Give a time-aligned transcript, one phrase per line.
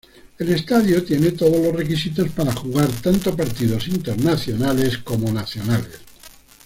[0.39, 5.99] El estadio tiene todos los requisitos para jugar tanto partidos internacionales como nacionales.